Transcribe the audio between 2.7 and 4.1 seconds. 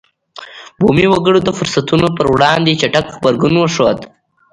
چټک غبرګون وښود.